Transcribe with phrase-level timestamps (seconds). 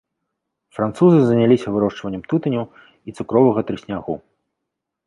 [0.77, 2.63] Французы заняліся вырошчваннем тытуню
[3.07, 4.13] і цукровага трыснягу.